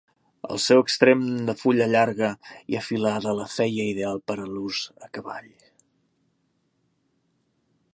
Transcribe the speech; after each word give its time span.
El 0.53 0.59
seu 0.61 0.79
extrem 0.83 1.21
de 1.49 1.55
fulla 1.59 1.87
llarga 1.91 2.31
i 2.75 2.79
afilada 2.81 3.35
la 3.41 3.47
feia 3.59 3.87
ideal 3.93 4.25
per 4.31 4.41
a 4.45 4.49
l'ús 4.57 4.83
a 5.09 5.15
cavall. 5.19 5.55